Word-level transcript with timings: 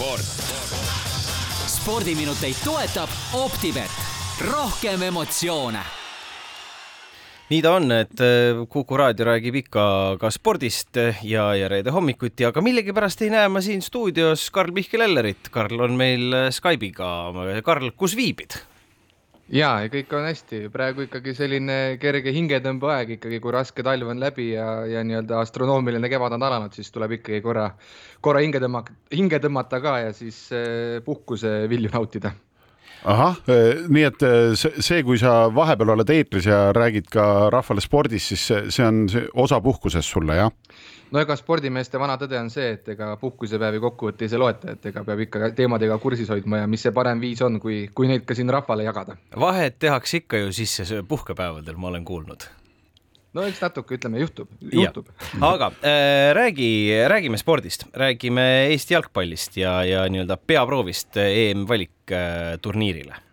sport. 0.00 0.24
spordiminuteid 1.68 2.56
toetab 2.64 3.10
Optibet, 3.36 3.96
rohkem 4.48 5.02
emotsioone 5.10 5.82
nii 7.50 7.58
ta 7.66 7.72
on, 7.76 7.90
et 7.92 8.22
äh, 8.22 8.62
Kuku 8.70 8.96
raadio 8.96 9.26
räägib 9.26 9.58
ikka 9.60 9.84
ka 10.22 10.30
spordist 10.32 10.96
ja, 11.26 11.48
ja 11.58 11.68
reede 11.68 11.92
hommikuti, 11.92 12.46
aga 12.46 12.62
millegipärast 12.64 13.26
ei 13.26 13.32
näe 13.34 13.50
ma 13.50 13.60
siin 13.60 13.82
stuudios 13.82 14.46
Karl 14.54 14.70
Mihkel 14.72 15.02
Ellerit. 15.04 15.50
Karl 15.50 15.82
on 15.82 15.98
meil 15.98 16.30
äh, 16.32 16.48
Skype'iga. 16.54 17.10
Karl, 17.66 17.90
kus 17.98 18.14
viibid? 18.16 18.54
Ja, 19.54 19.70
ja 19.84 19.90
kõik 19.92 20.12
on 20.16 20.26
hästi, 20.28 20.62
praegu 20.74 21.06
ikkagi 21.06 21.34
selline 21.36 21.78
kerge 22.02 22.32
hingetõmbeaeg 22.34 23.16
ikkagi, 23.16 23.40
kui 23.42 23.54
raske 23.54 23.84
talv 23.86 24.12
on 24.12 24.22
läbi 24.22 24.52
ja, 24.52 24.68
ja 24.88 25.02
nii-öelda 25.06 25.40
astronoomiline 25.44 26.10
kevad 26.12 26.36
on 26.36 26.46
alanud, 26.46 26.76
siis 26.76 26.92
tuleb 26.94 27.18
ikkagi 27.18 27.42
korra, 27.44 27.70
korra 28.24 28.44
hinge 28.44 28.62
tõmmata, 28.62 28.94
hinge 29.14 29.42
tõmmata 29.42 29.82
ka 29.82 29.96
ja 30.06 30.14
siis 30.16 30.46
eh, 30.54 31.00
puhkuse 31.06 31.64
vilju 31.70 31.92
nautida 31.94 32.34
ahah, 33.04 33.36
eh, 33.48 33.82
nii 33.88 34.04
et 34.04 34.22
eh, 34.26 34.54
see, 34.56 35.02
kui 35.06 35.18
sa 35.20 35.48
vahepeal 35.54 35.94
oled 35.96 36.12
eetris 36.12 36.48
ja 36.50 36.68
räägid 36.76 37.08
ka 37.12 37.24
rahvale 37.52 37.84
spordist, 37.84 38.32
siis 38.32 38.46
see, 38.50 38.70
see 38.74 38.86
on 38.86 39.06
see 39.12 39.26
osa 39.34 39.60
puhkusest 39.64 40.08
sulle, 40.08 40.36
jah? 40.36 40.52
no 41.10 41.22
ega 41.22 41.34
spordimeeste 41.38 41.98
vana 41.98 42.16
tõde 42.20 42.38
on 42.38 42.50
see, 42.52 42.74
et 42.76 42.92
ega 42.94 43.14
puhkusepäevi 43.20 43.80
kokkuvõttes 43.82 44.36
ei 44.36 44.42
loeta, 44.42 44.76
et 44.76 44.90
ega 44.92 45.04
peab 45.06 45.24
ikka 45.26 45.52
teemadega 45.56 45.98
kursis 46.02 46.30
hoidma 46.30 46.62
ja 46.62 46.70
mis 46.70 46.84
see 46.86 46.94
parem 46.94 47.22
viis 47.22 47.42
on, 47.46 47.58
kui, 47.62 47.82
kui 47.94 48.10
neid 48.10 48.26
ka 48.28 48.36
siin 48.38 48.52
rahvale 48.52 48.86
jagada. 48.86 49.18
vahet 49.36 49.78
tehakse 49.78 50.24
ikka 50.24 50.44
ju 50.44 50.52
sisse 50.54 51.02
puhkepäevadel, 51.08 51.80
ma 51.80 51.94
olen 51.94 52.04
kuulnud 52.04 52.48
no 53.36 53.46
eks 53.46 53.62
natuke 53.62 53.96
ütleme, 53.98 54.20
juhtub, 54.22 54.50
juhtub. 54.72 55.10
aga 55.46 55.70
äh, 55.80 56.30
räägi, 56.36 56.70
räägime 57.10 57.38
spordist, 57.40 57.86
räägime 57.94 58.46
Eesti 58.72 58.96
jalgpallist 58.96 59.58
ja, 59.60 59.80
ja 59.86 60.04
nii-öelda 60.10 60.36
peaproovist 60.50 61.20
EM-valikturniirile 61.22 63.14
äh, 63.16 63.26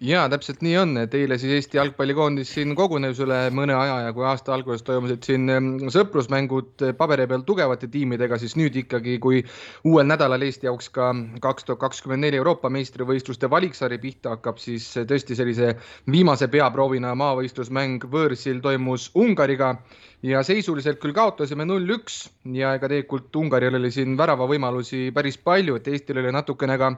ja 0.00 0.26
täpselt 0.28 0.60
nii 0.64 0.74
on, 0.76 0.90
et 1.00 1.14
eile 1.16 1.38
siis 1.40 1.54
Eesti 1.56 1.78
jalgpallikoondis 1.78 2.50
siin 2.52 2.74
kogunes 2.76 3.20
üle 3.22 3.38
mõne 3.56 3.74
aja 3.76 3.96
ja 4.06 4.12
kui 4.16 4.26
aasta 4.28 4.52
alguses 4.54 4.84
toimusid 4.84 5.24
siin 5.24 5.46
mm, 5.48 5.92
sõprusmängud 5.94 6.84
paberi 6.98 7.24
peal 7.30 7.44
tugevate 7.48 7.88
tiimidega, 7.92 8.36
siis 8.40 8.56
nüüd 8.60 8.76
ikkagi, 8.82 9.16
kui 9.22 9.40
uuel 9.88 10.08
nädalal 10.08 10.44
Eesti 10.44 10.68
jaoks 10.68 10.90
ka 10.92 11.12
kaks 11.40 11.68
tuhat 11.68 11.80
kakskümmend 11.86 12.26
neli 12.26 12.40
Euroopa 12.40 12.70
meistrivõistluste 12.72 13.50
valiksari 13.50 13.98
pihta 14.02 14.34
hakkab, 14.36 14.60
siis 14.60 14.90
tõesti 15.08 15.38
sellise 15.38 15.72
viimase 16.12 16.50
peaproovina 16.52 17.14
maavõistlusmäng 17.16 18.04
võõrsil 18.12 18.60
toimus 18.64 19.08
Ungariga 19.16 19.78
ja 20.24 20.40
seisuliselt 20.46 20.98
küll 21.02 21.12
kaotasime 21.16 21.66
null-üks 21.68 22.16
ja 22.56 22.72
ega 22.76 22.88
tegelikult 22.88 23.34
Ungaril 23.36 23.76
oli 23.76 23.90
siin 23.92 24.16
väravavõimalusi 24.16 25.10
päris 25.14 25.36
palju, 25.36 25.76
et 25.76 25.88
Eestil 25.92 26.20
oli 26.22 26.32
natukene 26.32 26.78
ka 26.80 26.90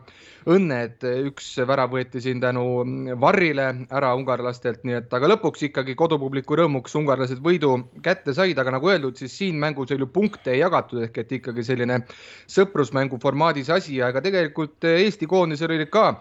õnne, 0.55 0.79
et 0.87 1.07
üks 1.27 1.51
värav 1.67 1.91
võeti 1.97 2.23
siin 2.23 2.41
tänu 2.41 2.65
Varrile 3.21 3.69
ära 3.91 4.15
ungarlastelt, 4.19 4.85
nii 4.87 5.01
et 5.01 5.19
aga 5.19 5.33
lõpuks 5.35 5.67
ikkagi 5.69 5.97
kodupubliku 5.99 6.61
rõõmuks 6.63 6.95
ungarlased 7.01 7.43
võidu 7.43 7.75
kätte 8.07 8.35
said, 8.37 8.59
aga 8.59 8.77
nagu 8.79 8.93
öeldud, 8.93 9.19
siis 9.19 9.35
siin 9.43 9.59
mängus 9.59 9.93
oli 9.93 10.07
ju 10.07 10.13
punkte 10.15 10.55
ei 10.55 10.63
jagatud 10.63 11.03
ehk 11.09 11.23
et 11.25 11.39
ikkagi 11.41 11.67
selline 11.67 12.05
sõprusmängu 12.47 13.19
formaadis 13.23 13.71
asi, 13.75 13.99
aga 14.03 14.23
tegelikult 14.25 14.87
Eesti 14.95 15.27
koondisel 15.27 15.75
oli 15.75 15.91
ka 15.91 16.13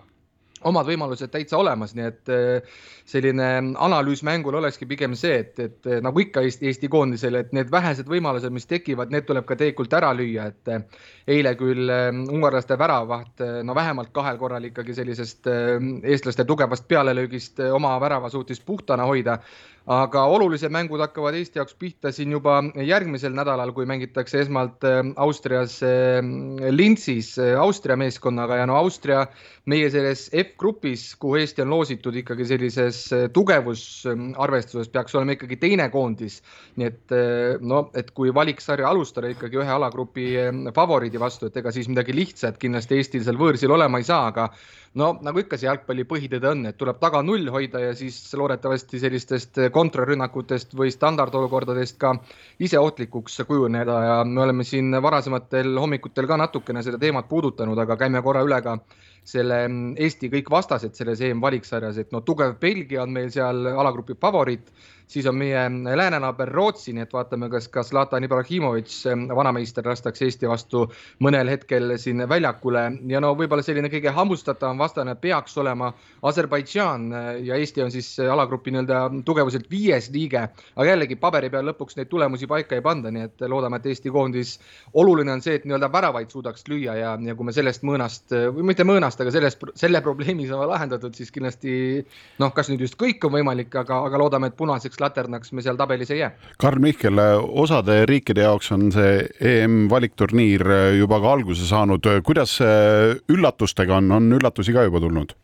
omad 0.66 0.88
võimalused 0.88 1.30
täitsa 1.32 1.58
olemas, 1.60 1.94
nii 1.98 2.08
et 2.08 2.32
eh, 2.34 2.80
selline 3.08 3.50
analüüs 3.84 4.24
mängul 4.26 4.58
olekski 4.60 4.88
pigem 4.90 5.14
see, 5.18 5.42
et, 5.44 5.60
et 5.62 5.90
eh, 5.90 6.02
nagu 6.04 6.22
ikka 6.24 6.42
Eesti, 6.46 6.68
Eesti 6.72 6.90
koondisel, 6.92 7.38
et 7.42 7.54
need 7.56 7.72
vähesed 7.74 8.10
võimalused, 8.10 8.54
mis 8.54 8.68
tekivad, 8.70 9.14
need 9.14 9.28
tuleb 9.28 9.46
ka 9.48 9.58
tegelikult 9.60 9.94
ära 10.00 10.12
lüüa, 10.18 10.50
et 10.52 10.74
eh, 10.74 11.06
eile 11.38 11.54
küll 11.60 11.92
ungarlaste 11.92 12.78
väravaht 12.80 13.44
no 13.68 13.76
vähemalt 13.76 14.14
kahel 14.16 14.38
korral 14.40 14.64
ikkagi 14.64 14.96
sellisest 14.96 15.50
eestlaste 15.50 16.46
tugevast 16.48 16.88
pealelöögist 16.88 17.60
oma 17.68 17.98
värava 18.00 18.32
suutis 18.32 18.64
puhtana 18.64 19.06
hoida. 19.10 19.42
Aga 19.88 20.26
olulised 20.28 20.72
mängud 20.72 21.00
hakkavad 21.00 21.36
Eesti 21.40 21.60
jaoks 21.62 21.76
pihta 21.80 22.12
siin 22.12 22.32
juba 22.32 22.58
järgmisel 22.84 23.36
nädalal, 23.36 23.72
kui 23.76 23.86
mängitakse 23.88 24.42
esmalt 24.44 24.84
Austrias 25.16 25.78
Linzis 26.72 27.34
Austria 27.40 27.96
meeskonnaga 28.00 28.62
ja 28.62 28.66
no 28.68 28.76
Austria 28.80 29.26
meie 29.68 29.92
selles 29.92 30.28
F-grupis, 30.48 31.04
kuhu 31.22 31.38
Eesti 31.42 31.64
on 31.64 31.72
loositud 31.76 32.16
ikkagi 32.24 32.48
sellises 32.50 33.02
tugevusarvestuses, 33.34 34.90
peaks 34.94 35.16
olema 35.16 35.38
ikkagi 35.38 35.60
teine 35.62 35.90
koondis. 35.94 36.42
nii 36.78 36.88
et 36.88 37.16
no, 37.62 37.88
et 37.98 38.12
kui 38.16 38.34
valiksarja 38.34 38.90
alustada 38.90 39.32
ikkagi 39.34 39.62
ühe 39.62 39.74
alagrupi 39.74 40.28
favoriidi 40.76 41.20
vastu, 41.20 41.48
et 41.48 41.58
ega 41.58 41.72
siis 41.76 41.90
midagi 41.92 42.16
lihtsat 42.16 42.58
kindlasti 42.62 42.98
Eestil 42.98 43.24
seal 43.26 43.40
võõrsil 43.40 43.72
olema 43.74 44.02
ei 44.02 44.08
saa, 44.08 44.28
aga 44.32 44.50
no 44.98 45.12
nagu 45.26 45.42
ikka 45.42 45.58
see 45.60 45.68
jalgpalli 45.68 46.06
põhitõde 46.10 46.50
on, 46.52 46.66
et 46.70 46.78
tuleb 46.80 47.00
taga 47.02 47.22
null 47.26 47.50
hoida 47.54 47.82
ja 47.84 47.96
siis 47.98 48.18
loodetavasti 48.38 49.02
sellistest 49.02 49.60
kontrarünnakutest 49.74 50.74
või 50.78 50.94
standardolukordadest 50.94 52.00
ka 52.02 52.14
ise 52.64 52.80
ohtlikuks 52.82 53.42
kujuneda 53.48 53.98
ja 54.06 54.16
me 54.26 54.42
oleme 54.46 54.66
siin 54.68 54.96
varasematel 55.04 55.78
hommikutel 55.78 56.30
ka 56.30 56.40
natukene 56.44 56.84
seda 56.86 57.02
teemat 57.02 57.30
puudutanud, 57.30 57.78
aga 57.78 58.00
käime 58.00 58.24
korra 58.26 58.46
üle 58.48 58.62
ka 58.66 58.80
selle 59.28 59.58
Eesti 60.00 60.30
kõik 60.32 60.50
vastased 60.52 60.96
selles 60.96 61.22
EM-valiksarjas, 61.28 62.00
et 62.00 62.14
no 62.16 62.22
tugev 62.24 62.56
Belgia 62.62 63.04
on 63.04 63.12
meil 63.12 63.32
seal 63.34 63.68
alagrupi 63.74 64.16
favoriit 64.22 64.72
siis 65.08 65.26
on 65.26 65.36
meie 65.40 65.62
läänenaaber 65.96 66.50
Rootsi, 66.52 66.94
nii 66.94 67.06
et 67.06 67.14
vaatame, 67.14 67.50
kas 67.50 67.68
ka 67.72 67.84
Zlatan 67.84 68.24
Ibrahimovic, 68.28 68.92
vanameister, 69.36 69.88
lastakse 69.88 70.26
Eesti 70.28 70.50
vastu 70.50 70.84
mõnel 71.24 71.50
hetkel 71.52 71.96
siin 72.02 72.26
väljakule. 72.30 72.84
Ja 73.08 73.22
no 73.24 73.32
võib-olla 73.40 73.64
selline 73.64 73.90
kõige 73.94 74.12
hammustatavam 74.14 74.80
vastane 74.82 75.16
peaks 75.16 75.58
olema 75.58 75.94
Aserbaidžaan 76.28 77.08
ja 77.46 77.56
Eesti 77.56 77.86
on 77.86 77.94
siis 77.94 78.10
alagrupi 78.20 78.74
nii-öelda 78.76 79.24
tugevuselt 79.26 79.70
viies 79.72 80.10
liige, 80.14 80.44
aga 80.76 80.90
jällegi 80.90 81.16
paberi 81.20 81.50
peal 81.54 81.68
lõpuks 81.72 81.98
neid 81.98 82.12
tulemusi 82.12 82.48
paika 82.48 82.76
ei 82.76 82.84
panda, 82.84 83.12
nii 83.12 83.30
et 83.30 83.48
loodame, 83.48 83.80
et 83.80 83.88
Eesti 83.94 84.12
koondis, 84.12 84.58
oluline 84.94 85.32
on 85.38 85.44
see, 85.46 85.56
et 85.60 85.66
nii-öelda 85.68 85.92
väravaid 85.94 86.34
suudaks 86.34 86.68
lüüa 86.68 86.98
ja, 87.00 87.16
ja 87.24 87.36
kui 87.38 87.48
me 87.48 87.56
sellest 87.56 87.86
mõõnast 87.88 88.36
või 88.56 88.68
mitte 88.72 88.84
mõõnast, 88.88 89.22
aga 89.24 89.32
sellest, 89.34 89.64
selle 89.80 90.02
probleemi 90.04 90.50
saame 90.50 90.68
lahendatud, 90.68 91.16
siis 91.16 91.32
kindlasti 91.32 91.78
noh, 92.42 92.52
kas 92.56 92.72
nüüd 92.72 92.84
just 92.84 93.00
kõik 93.00 93.24
on 93.28 93.38
võimalik, 93.38 93.72
aga, 93.80 94.04
aga 94.10 94.20
loodame, 94.22 94.52
et 94.52 94.60
punaseks 94.60 94.97
selliseks 94.98 95.02
laternaks 95.02 95.54
me 95.54 95.62
seal 95.62 95.78
tabelis 95.78 96.12
ei 96.12 96.20
jää. 96.20 96.32
Karl 96.58 96.80
Mihkel, 96.80 97.18
osade 97.48 98.06
riikide 98.06 98.42
jaoks 98.44 98.72
on 98.72 98.92
see 98.92 99.28
EM-valikturniir 99.40 100.98
juba 100.98 101.20
ka 101.22 101.34
alguse 101.34 101.66
saanud, 101.66 102.02
kuidas 102.24 102.60
üllatustega 103.30 103.98
on, 103.98 104.12
on 104.12 104.32
üllatusi 104.34 104.74
ka 104.74 104.84
juba 104.84 105.00
tulnud? 105.00 105.36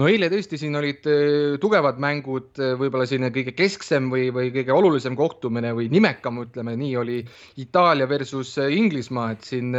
No 0.00 0.08
eile 0.10 0.28
tõesti 0.30 0.58
siin 0.58 0.74
olid 0.78 1.06
äh, 1.06 1.54
tugevad 1.62 2.00
mängud, 2.02 2.50
äh, 2.58 2.74
võib-olla 2.78 3.06
selline 3.06 3.30
kõige 3.34 3.54
kesksem 3.56 4.08
või, 4.10 4.26
või 4.34 4.50
kõige 4.54 4.74
olulisem 4.74 5.14
kohtumine 5.18 5.70
või 5.76 5.86
nimekam, 5.92 6.40
ütleme 6.42 6.74
nii, 6.80 6.96
oli 6.98 7.20
Itaalia 7.62 8.08
versus 8.10 8.56
äh, 8.58 8.72
Inglismaa, 8.74 9.30
et 9.36 9.46
siin 9.46 9.70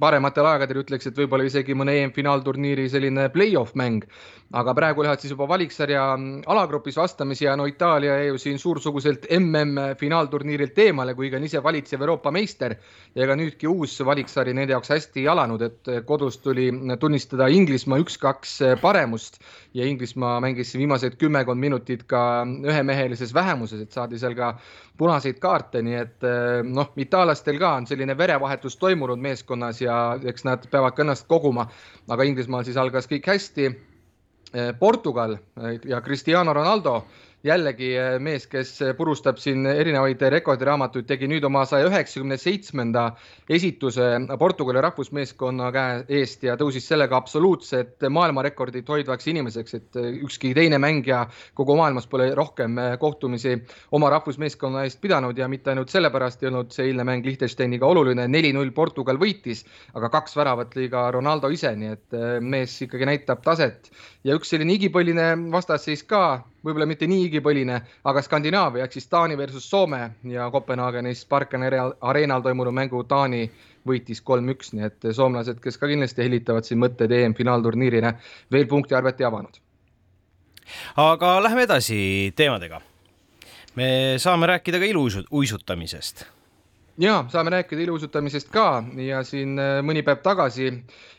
parematel 0.00 0.48
aegadel 0.50 0.82
ütleks, 0.84 1.08
et 1.08 1.18
võib-olla 1.18 1.48
isegi 1.48 1.76
mõne 1.78 1.96
EM-finaalturniiri 2.02 2.88
selline 2.92 3.28
play-off 3.32 3.76
mäng. 3.78 4.04
aga 4.52 4.74
praegu 4.76 5.00
lähevad 5.00 5.20
siis 5.22 5.30
juba 5.32 5.46
valiksarja 5.48 6.00
mm, 6.12 6.42
alagrupis 6.52 6.96
vastamisi 7.00 7.46
ja 7.46 7.54
no 7.56 7.64
Itaalia 7.64 8.18
jäi 8.18 8.26
ju 8.26 8.38
siin 8.38 8.58
suursuguselt 8.58 9.24
MM-finaalturniirilt 9.32 10.78
eemale, 10.78 11.14
kuigi 11.14 11.36
on 11.36 11.46
ise 11.48 11.62
valitsev 11.62 12.00
Euroopa 12.04 12.30
meister. 12.30 12.74
Ja 13.14 13.24
ega 13.24 13.36
nüüdki 13.36 13.66
uus 13.66 13.96
valiksari 14.04 14.52
nende 14.52 14.76
jaoks 14.76 14.92
hästi 14.92 15.24
jalanud, 15.24 15.62
et 15.62 15.90
kodus 16.04 16.36
tuli 16.44 16.68
tunnistada 17.00 17.48
Inglismaa 17.48 18.02
üks-kaks 18.04 18.58
paremust 18.82 19.40
ja 19.74 19.86
Inglismaa 19.86 20.40
mängis 20.40 20.74
viimased 20.76 21.16
kümmekond 21.20 21.60
minutit 21.60 22.02
ka 22.08 22.44
ühemehelises 22.64 23.34
vähemuses, 23.34 23.80
et 23.80 23.92
saadi 23.92 24.18
seal 24.20 24.34
ka 24.36 24.52
punaseid 24.98 25.38
kaarte, 25.40 25.82
nii 25.82 25.96
et 26.00 26.26
eh, 26.28 26.60
noh, 26.66 26.92
itaallastel 26.96 27.58
ka 27.60 27.74
on 27.80 27.88
selline 27.88 28.16
verevahetus 28.18 28.76
toimunud 28.76 29.20
meeskonnas 29.22 29.80
ja 29.80 29.96
eks 30.24 30.44
nad 30.48 30.68
peavad 30.70 30.96
ka 30.96 31.06
ennast 31.06 31.28
koguma, 31.28 31.66
aga 32.08 32.28
Inglismaal 32.28 32.66
siis 32.68 32.76
algas 32.76 33.08
kõik 33.10 33.28
hästi. 33.32 33.72
Eh, 34.52 34.72
Portugal 34.78 35.38
eh, 35.38 35.78
ja 35.88 36.02
Cristiano 36.04 36.52
Ronaldo 36.52 36.98
jällegi 37.46 37.90
eh, 37.98 38.16
mees, 38.22 38.46
kes 38.50 38.70
purustab 38.96 39.38
siin 39.42 39.66
erinevaid 39.66 40.20
rekordiraamatuid, 40.36 41.06
tegi 41.08 41.28
nüüd 41.30 41.44
oma 41.46 41.64
saja 41.66 41.88
üheksakümne 41.88 42.38
seitsmenda 42.38 43.08
esituse 43.50 44.08
Portugali 44.38 44.82
rahvusmeeskonna 44.84 45.70
käe 45.74 45.96
eest 46.20 46.46
ja 46.46 46.54
tõusis 46.60 46.86
sellega 46.86 47.18
absoluutset 47.18 48.06
maailmarekordit 48.10 48.88
hoidvaks 48.88 49.26
inimeseks, 49.32 49.74
et 49.78 50.00
ükski 50.22 50.52
teine 50.54 50.78
mängija 50.82 51.24
kogu 51.58 51.76
maailmas 51.78 52.06
pole 52.10 52.30
rohkem 52.38 52.78
kohtumisi 53.02 53.56
oma 53.98 54.10
rahvusmeeskonna 54.14 54.86
eest 54.86 55.00
pidanud 55.02 55.38
ja 55.38 55.50
mitte 55.50 55.74
ainult 55.74 55.90
sellepärast 55.90 56.42
ei 56.42 56.52
olnud 56.52 56.70
see 56.74 56.88
eilne 56.90 57.06
mäng 57.08 57.26
Liechtensteiniga 57.26 57.86
oluline, 57.86 58.28
neli-null 58.30 58.70
Portugal 58.76 59.18
võitis, 59.18 59.64
aga 59.98 60.12
kaks 60.14 60.38
väravat 60.38 60.78
lõi 60.78 60.88
ka 60.92 61.08
Ronaldo 61.14 61.50
ise, 61.50 61.74
nii 61.76 61.92
et 61.96 62.18
mees 62.40 62.78
ikkagi 62.86 63.08
näitab 63.08 63.42
taset. 63.42 63.90
ja 64.24 64.38
üks 64.38 64.54
selline 64.54 64.78
igipõline 64.78 65.32
vastasseis 65.50 66.06
ka 66.06 66.22
võib-olla 66.64 66.86
mitte 66.86 67.06
nii 67.10 67.26
igipõline, 67.28 67.78
aga 68.08 68.22
Skandinaavia 68.22 68.86
ehk 68.86 68.96
siis 68.96 69.08
Taani 69.10 69.36
versus 69.38 69.68
Soome 69.70 70.02
ja 70.30 70.48
Kopenhaagenis 70.50 71.24
Parken 71.28 71.66
Arenal 71.66 72.42
toimunud 72.42 72.74
mängu 72.74 73.04
Taani 73.08 73.44
võitis 73.88 74.22
kolm-üks, 74.22 74.72
nii 74.76 74.86
et 74.86 75.08
soomlased, 75.16 75.58
kes 75.62 75.78
ka 75.78 75.90
kindlasti 75.90 76.22
hellitavad 76.22 76.66
siin 76.66 76.80
mõtteid 76.82 77.12
EM-finaalturniirile, 77.18 78.14
veel 78.52 78.68
punktiarvet 78.70 79.20
ei 79.20 79.26
avanud. 79.26 79.58
aga 80.96 81.42
lähme 81.42 81.62
edasi 81.62 82.32
teemadega. 82.36 82.80
me 83.74 84.14
saame 84.18 84.46
rääkida 84.46 84.78
ka 84.78 84.84
iluuisutamisest 84.84 86.26
ja 86.98 87.24
saame 87.28 87.50
rääkida 87.50 87.82
iluuisutamisest 87.82 88.50
ka. 88.52 88.84
Ja 88.96 89.22
siin 89.24 89.58
äh, 89.58 89.80
mõni 89.84 90.02
päev 90.04 90.20
tagasi 90.22 90.68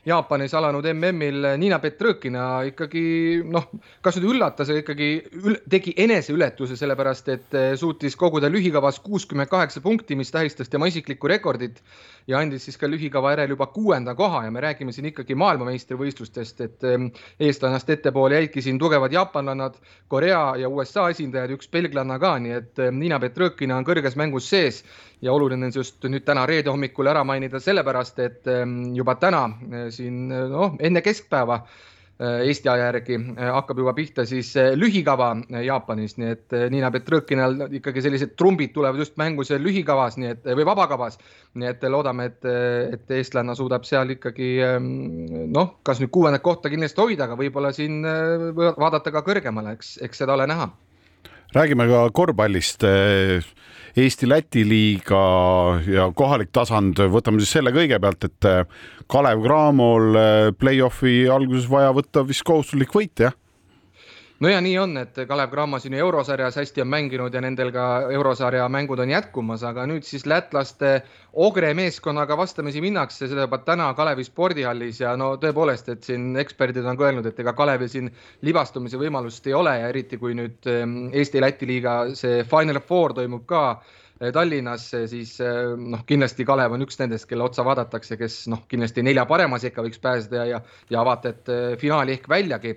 Jaapanis 0.05 0.51
alanud 0.53 0.85
MM-il 0.91 1.45
Niina 1.57 1.77
Petrõkina 1.79 2.65
ikkagi 2.67 3.41
noh, 3.47 3.69
kas 4.03 4.17
nüüd 4.19 4.33
üllatas, 4.33 4.69
aga 4.69 4.81
ikkagi 4.83 5.07
ül 5.39 5.55
tegi 5.71 5.93
eneseületuse, 6.03 6.75
sellepärast 6.77 7.29
et 7.33 7.57
äh, 7.57 7.69
suutis 7.79 8.17
koguda 8.19 8.51
lühikavas 8.51 8.99
kuuskümmend 9.03 9.49
kaheksa 9.49 9.81
punkti, 9.81 10.17
mis 10.19 10.31
tähistas 10.31 10.69
tema 10.69 10.89
isiklikku 10.91 11.31
rekordit 11.31 11.81
ja 12.27 12.41
andis 12.43 12.67
siis 12.67 12.77
ka 12.77 12.89
lühikava 12.91 13.31
järel 13.33 13.55
juba 13.55 13.69
kuuenda 13.73 14.15
koha. 14.15 14.43
Ja 14.45 14.51
me 14.51 14.61
räägime 14.61 14.93
siin 14.93 15.09
ikkagi 15.09 15.35
maailmameistrivõistlustest, 15.39 16.61
et 16.67 16.87
ähm, 16.87 17.09
eestlannast 17.39 17.89
ettepoole 17.89 18.37
jäidki 18.41 18.61
siin 18.61 18.79
tugevad 18.79 19.15
jaapanlannad, 19.15 19.79
Korea 20.07 20.53
ja 20.59 20.69
USA 20.69 21.07
esindajad, 21.09 21.55
üks 21.57 21.71
belglanna 21.71 22.19
ka, 22.19 22.35
nii 22.43 22.59
et 22.59 22.83
ähm, 22.83 23.01
Niina 23.01 23.23
Petrõkina 23.23 23.79
on 23.79 23.87
kõrges 23.87 24.19
mängus 24.19 24.51
sees 24.51 24.83
ja 25.23 25.31
oluline 25.33 25.65
on 25.65 25.72
just 25.75 26.03
nüüd 26.09 26.25
täna 26.27 26.45
reede 26.49 26.71
hommikul 26.71 27.09
ära 27.11 27.23
mainida 27.27 27.61
sellepärast, 27.63 28.19
et 28.19 28.51
ähm, 28.51 28.93
juba 28.95 29.15
täna 29.21 29.47
äh, 29.47 29.89
siin 29.93 30.27
noh, 30.29 30.77
enne 30.79 31.01
keskpäeva 31.05 31.61
äh, 31.63 31.89
Eesti 32.23 32.69
aja 32.69 32.85
järgi 32.85 33.17
hakkab 33.41 33.79
juba 33.81 33.91
pihta 33.97 34.23
siis 34.29 34.51
lühikava 34.77 35.31
Jaapanis, 35.65 36.13
nii 36.21 36.29
et 36.29 36.55
Niina 36.71 36.91
Petrõkinal 36.93 37.73
ikkagi 37.79 38.03
sellised 38.05 38.35
trumbid 38.37 38.69
tulevad 38.75 39.01
just 39.01 39.17
mängu 39.17 39.43
seal 39.43 39.63
lühikavas, 39.65 40.19
nii 40.21 40.29
et 40.29 40.45
või 40.45 40.67
vabakavas. 40.69 41.17
nii 41.57 41.71
et 41.71 41.83
loodame, 41.89 42.29
et, 42.29 42.45
et 42.93 43.11
eestlanna 43.17 43.55
suudab 43.57 43.83
seal 43.89 44.13
ikkagi 44.13 44.53
noh, 44.77 45.73
kas 45.83 45.99
nüüd 45.99 46.13
kuuendat 46.13 46.45
kohta 46.45 46.69
kindlasti 46.69 47.01
hoida, 47.01 47.25
aga 47.25 47.37
võib-olla 47.39 47.73
siin 47.73 48.05
vaadata 48.05 49.11
ka 49.11 49.25
kõrgemale, 49.25 49.73
eks, 49.73 49.97
eks 50.05 50.23
seda 50.23 50.37
ole 50.37 50.47
näha. 50.47 50.69
räägime 51.57 51.89
ka 51.89 52.05
korvpallist 52.13 52.85
Eesti-Läti 53.93 54.63
liiga 54.65 55.19
ja 55.85 56.07
kohalik 56.17 56.49
tasand, 56.55 56.97
võtame 57.13 57.43
siis 57.43 57.51
selle 57.59 57.69
kõigepealt, 57.75 58.25
et 58.25 58.47
äh, 58.49 58.63
Kalev 59.11 59.43
Cramol 59.45 60.17
äh, 60.17 60.49
play-off'i 60.57 61.27
alguses 61.29 61.67
vaja 61.69 61.91
võtta 61.93 62.23
vist 62.25 62.41
kohustuslik 62.47 62.95
võit, 62.95 63.13
jah? 63.27 63.35
No 64.43 64.49
ja 64.51 64.59
nii 64.63 64.73
on, 64.81 64.97
et 64.99 65.17
Kalev 65.27 65.51
Cramo 65.53 65.77
siin 65.79 65.93
eurosarjas 65.95 66.57
hästi 66.59 66.83
on 66.83 66.89
mänginud 66.91 67.33
ja 67.33 67.41
nendel 67.43 67.69
ka 67.71 67.85
eurosarja 68.11 68.65
mängud 68.71 68.99
on 68.99 69.11
jätkumas, 69.13 69.63
aga 69.63 69.85
nüüd 69.87 70.03
siis 70.07 70.25
lätlaste 70.27 70.97
Ogre 71.45 71.69
meeskonnaga 71.77 72.35
vastamisi 72.37 72.81
minnakse, 72.83 73.29
seda 73.31 73.45
juba 73.47 73.61
täna 73.63 73.87
Kalevi 73.95 74.25
spordihallis 74.27 74.99
ja 74.99 75.15
no 75.19 75.33
tõepoolest, 75.41 75.89
et 75.93 76.03
siin 76.09 76.33
eksperdid 76.43 76.83
on 76.83 76.99
ka 76.99 77.07
öelnud, 77.07 77.29
et 77.29 77.39
ega 77.39 77.55
Kalevil 77.55 77.91
siin 77.91 78.09
libastumise 78.43 78.99
võimalust 78.99 79.47
ei 79.47 79.55
ole 79.57 79.77
ja 79.79 79.91
eriti 79.93 80.19
kui 80.19 80.35
nüüd 80.37 80.67
ehm, 80.69 80.97
Eesti-Läti 81.13 81.69
liiga 81.69 81.97
see 82.19 82.43
Final 82.49 82.81
Four 82.83 83.15
toimub 83.15 83.45
ka 83.49 83.63
eh, 84.19 84.33
Tallinnas, 84.35 84.89
siis 85.13 85.37
eh, 85.39 85.71
noh, 85.77 86.03
kindlasti 86.09 86.45
Kalev 86.49 86.75
on 86.75 86.83
üks 86.83 86.99
nendest, 86.99 87.29
kelle 87.31 87.47
otsa 87.47 87.63
vaadatakse, 87.65 88.19
kes 88.19 88.43
noh, 88.51 88.65
kindlasti 88.67 89.05
nelja 89.07 89.23
parema 89.29 89.61
sekka 89.61 89.85
võiks 89.87 90.03
pääseda 90.03 90.45
ja, 90.51 90.61
ja 90.91 91.07
vaata, 91.07 91.31
et 91.31 91.53
eh, 91.53 91.71
finaali 91.79 92.17
ehk 92.19 92.29
väljagi 92.29 92.75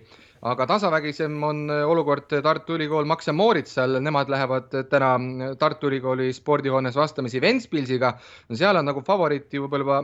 aga 0.50 0.66
tasavägisem 0.70 1.38
on 1.44 1.64
äh, 1.70 1.82
olukord 1.88 2.30
Tartu 2.42 2.76
Ülikool 2.76 3.08
Max 3.08 3.26
ja 3.26 3.34
Mooritsal, 3.34 3.98
nemad 4.02 4.30
lähevad 4.30 4.74
täna 4.90 5.16
Tartu 5.58 5.90
Ülikooli 5.90 6.32
spordihoones 6.36 6.96
vastamisi 6.96 7.40
Ventspilsiga. 7.40 8.14
seal 8.52 8.76
on 8.76 8.86
nagu 8.86 9.02
favoriiti 9.06 9.60
võib-olla 9.62 9.86
juba 9.86 9.98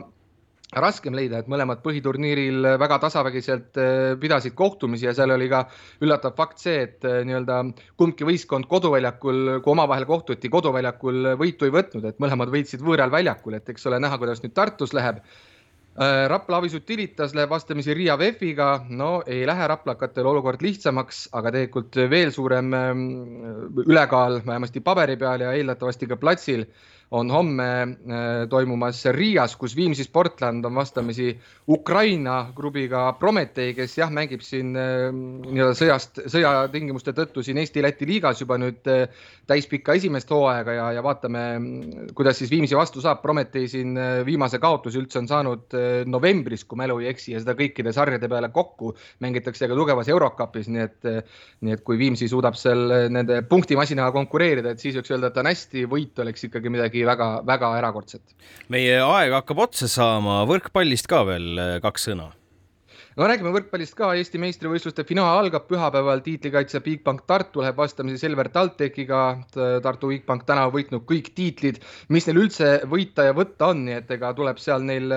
raskem 0.73 1.13
leida, 1.13 1.39
et 1.43 1.49
mõlemad 1.51 1.83
põhiturniiril 1.83 2.65
väga 2.81 2.97
tasavägiselt 3.05 3.79
äh, 3.79 4.17
pidasid 4.19 4.55
kohtumisi 4.57 5.05
ja 5.05 5.13
seal 5.13 5.35
oli 5.35 5.47
ka 5.51 5.63
üllatav 6.01 6.35
fakt 6.37 6.59
see, 6.65 6.81
et 6.87 7.07
äh, 7.07 7.21
nii-öelda 7.27 7.61
kumbki 7.99 8.27
võistkond 8.27 8.67
koduväljakul, 8.71 9.59
kui 9.63 9.75
omavahel 9.75 10.07
kohtuti, 10.09 10.51
koduväljakul 10.51 11.33
võitu 11.39 11.69
ei 11.69 11.77
võtnud, 11.77 12.09
et 12.09 12.21
mõlemad 12.23 12.51
võitsid 12.53 12.83
võõral 12.83 13.13
väljakul, 13.13 13.59
et 13.59 13.69
eks 13.69 13.91
ole 13.91 14.01
näha, 14.03 14.19
kuidas 14.21 14.43
nüüd 14.43 14.55
Tartus 14.57 14.95
läheb. 14.97 15.21
Äh, 15.21 15.52
Rapla 15.95 16.57
Avis 16.57 16.73
Utilitas 16.73 17.35
läheb 17.37 17.51
vastamisi 17.51 17.93
Riia 17.93 18.15
VEF-iga, 18.17 18.85
no 18.89 19.21
ei 19.29 19.43
lähe 19.45 19.67
raplakatel 19.69 20.25
olukord 20.25 20.63
lihtsamaks, 20.65 21.27
aga 21.37 21.51
tegelikult 21.53 21.99
veel 22.09 22.31
suurem 22.33 22.73
ähm, 22.73 23.03
ülekaal 23.85 24.39
vähemasti 24.45 24.81
paberi 24.81 25.19
peal 25.21 25.45
ja 25.45 25.51
eeldatavasti 25.53 26.09
ka 26.09 26.17
platsil 26.17 26.65
on 27.13 27.29
homme 27.31 27.63
äh, 27.63 28.47
toimumas 28.49 29.05
Riias, 29.13 29.53
kus 29.55 29.75
Viimsi 29.75 30.03
Sportland 30.03 30.65
on 30.65 30.75
vastamisi 30.75 31.29
Ukraina 31.69 32.47
klubiga 32.55 33.13
Prometee, 33.19 33.73
kes 33.77 33.97
jah, 33.99 34.09
mängib 34.09 34.41
siin 34.41 34.71
äh, 34.73 35.11
nii-öelda 35.13 35.75
sõjast, 35.77 36.23
sõjatingimuste 36.33 37.13
tõttu 37.13 37.43
siin 37.45 37.59
Eesti-Läti 37.61 38.07
liigas 38.09 38.41
juba 38.41 38.57
nüüd 38.57 38.89
äh, 38.89 39.05
täispikka 39.49 39.93
esimest 39.99 40.31
hooaega 40.33 40.73
ja, 40.79 40.87
ja 40.97 41.03
vaatame, 41.05 41.43
kuidas 42.17 42.41
siis 42.41 42.49
Viimsi 42.49 42.77
vastu 42.77 43.03
saab. 43.03 43.21
Prometee 43.21 43.67
siin 43.69 43.93
viimase 44.25 44.57
kaotuse 44.59 44.97
üldse 44.99 45.21
on 45.21 45.29
saanud 45.29 45.75
novembris, 46.09 46.65
kui 46.65 46.79
mälu 46.81 46.97
ei 47.03 47.11
eksi 47.11 47.35
ja 47.35 47.43
seda 47.43 47.53
kõikide 47.59 47.93
sarjade 47.93 48.27
peale 48.31 48.49
kokku 48.55 48.93
mängitakse 49.23 49.69
ka 49.69 49.77
tugevas 49.77 50.09
Eurocupis, 50.09 50.71
nii 50.73 50.83
et, 50.87 51.29
nii 51.61 51.77
et 51.77 51.85
kui 51.85 51.99
Viimsi 52.01 52.27
suudab 52.31 52.57
seal 52.57 53.11
nende 53.13 53.43
punktimasinaga 53.51 54.15
konkureerida, 54.15 54.73
et 54.73 54.81
siis 54.83 54.97
võiks 54.97 55.13
öelda, 55.13 55.29
et 55.29 55.39
on 55.43 55.51
hästi, 55.51 55.85
võit 55.91 56.23
oleks 56.23 56.49
ikkagi 56.49 56.73
midagi 56.73 57.02
midagi 57.03 57.45
väga-väga 57.45 57.73
erakordset. 57.79 58.21
meie 58.69 59.01
aeg 59.01 59.33
hakkab 59.33 59.59
otsa 59.67 59.87
saama, 59.87 60.43
võrkpallist 60.49 61.07
ka 61.07 61.23
veel 61.27 61.59
äh, 61.59 61.75
kaks 61.83 62.09
sõna 62.09 62.31
no 63.17 63.27
räägime 63.29 63.51
võrkpallist 63.53 63.95
ka, 63.97 64.11
Eesti 64.17 64.39
meistrivõistluste 64.41 65.05
finaal 65.07 65.43
algab 65.43 65.67
pühapäeval, 65.69 66.23
tiitlikaitsja 66.25 66.81
Bigbank 66.85 67.23
Tartu 67.29 67.61
läheb 67.61 67.77
vastamisi 67.77 68.21
Selver 68.21 68.49
TalTechiga. 68.53 69.21
Tartu 69.83 70.09
Bigbank 70.09 70.45
täna 70.47 70.65
võitnud 70.73 71.05
kõik 71.09 71.31
tiitlid, 71.37 71.79
mis 72.13 72.27
neil 72.27 72.41
üldse 72.45 72.71
võita 72.89 73.27
ja 73.27 73.35
võtta 73.37 73.71
on, 73.73 73.83
nii 73.87 73.99
et 73.99 74.11
ega 74.17 74.33
tuleb 74.37 74.61
seal 74.61 74.85
neil 74.87 75.13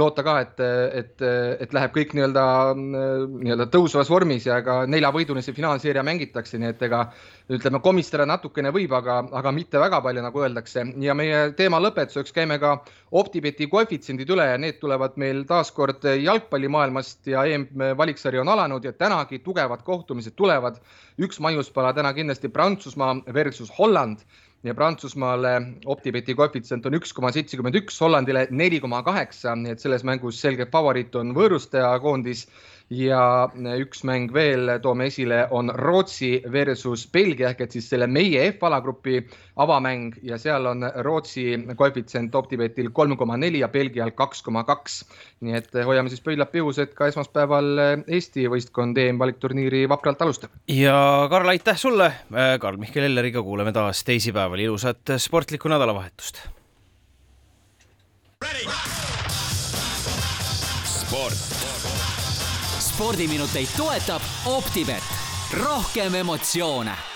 loota 0.00 0.24
ka, 0.26 0.38
et, 0.44 0.64
et, 1.02 1.26
et 1.66 1.76
läheb 1.76 1.94
kõik 1.96 2.16
nii-öelda, 2.16 2.46
nii-öelda 2.78 3.68
tõusvas 3.72 4.10
vormis 4.12 4.48
ja 4.48 4.60
ega 4.62 4.82
neljavõiduni 4.88 5.44
see 5.44 5.56
finaalseeria 5.56 6.04
mängitakse, 6.06 6.60
nii 6.60 6.72
et 6.72 6.86
ega 6.88 7.04
ütleme, 7.52 7.80
komistada 7.84 8.24
natukene 8.28 8.72
võib, 8.72 8.92
aga, 8.96 9.18
aga 9.36 9.52
mitte 9.52 9.80
väga 9.80 10.00
palju, 10.04 10.24
nagu 10.24 10.44
öeldakse. 10.44 10.86
ja 11.04 11.14
meie 11.14 11.50
teema 11.56 11.80
lõpetuseks 11.82 12.32
käime 12.32 12.58
ka 12.58 12.78
OpTibeti 13.12 13.68
koefitsiendid 13.70 14.30
üle 14.32 14.46
ja 14.48 14.56
need 14.58 14.80
tulevad 14.80 15.18
meil 15.20 15.44
taaskord 15.48 16.06
jalgpallimaailmast 16.08 17.28
ja 17.34 17.44
EM-valiksari 17.50 18.38
on 18.40 18.48
alanud 18.48 18.84
ja 18.86 18.92
tänagi 18.92 19.38
tugevad 19.44 19.82
kohtumised 19.84 20.36
tulevad. 20.36 20.80
üks 21.18 21.40
maiuspala 21.40 21.92
täna 21.92 22.12
kindlasti 22.14 22.48
Prantsusmaa 22.48 23.16
versus 23.34 23.72
Holland. 23.78 24.24
Ja 24.64 24.74
Prantsusmaale 24.74 25.50
OpTibeti 25.86 26.34
koefitsient 26.34 26.86
on 26.88 26.94
üks 26.96 27.12
koma 27.12 27.30
seitsekümmend 27.36 27.76
üks, 27.82 27.98
Hollandile 28.00 28.46
neli 28.50 28.78
koma 28.80 29.02
kaheksa, 29.04 29.52
nii 29.60 29.74
et 29.74 29.82
selles 29.82 30.04
mängus 30.08 30.38
selge 30.40 30.66
favoriit 30.72 31.14
on 31.20 31.34
võõrustaja 31.36 31.90
koondis 32.00 32.46
ja 32.92 33.48
üks 33.80 34.02
mäng 34.04 34.32
veel 34.32 34.68
toome 34.82 35.08
esile, 35.08 35.44
on 35.50 35.72
Rootsi 35.72 36.42
versus 36.52 37.06
Belgia 37.12 37.50
ehk 37.52 37.64
et 37.64 37.76
siis 37.76 37.88
selle 37.88 38.06
meie 38.06 38.42
F-alagrupi 38.52 39.22
avamäng 39.56 40.18
ja 40.22 40.38
seal 40.38 40.66
on 40.68 40.84
Rootsi 41.06 41.54
koefitsient 41.76 42.34
OpTibetil 42.34 42.90
kolm 42.92 43.16
koma 43.16 43.38
neli 43.40 43.62
ja 43.62 43.68
Belgial 43.72 44.12
kaks 44.12 44.42
koma 44.42 44.64
kaks. 44.68 45.04
nii 45.40 45.56
et 45.56 45.70
hoiame 45.84 46.12
siis 46.12 46.20
pöidlad 46.24 46.52
pihus, 46.52 46.78
et 46.78 46.94
ka 46.94 47.08
esmaspäeval 47.08 48.04
Eesti 48.06 48.46
võistkond 48.52 48.98
EM-valikturniiri 48.98 49.88
vapralt 49.88 50.22
alustab. 50.22 50.50
ja 50.68 51.26
Karl, 51.30 51.48
aitäh 51.48 51.78
sulle. 51.78 52.12
Karl-Mihkel 52.60 53.08
Elleriga 53.08 53.42
kuuleme 53.42 53.72
taas 53.72 54.04
teisipäeval, 54.04 54.58
ilusat 54.58 55.16
sportlikku 55.18 55.68
nädalavahetust. 55.68 56.44
sport 60.84 61.54
spordiminuteid 62.94 63.68
toetab 63.76 64.22
Optibet, 64.46 65.02
rohkem 65.50 66.14
emotsioone 66.14 67.13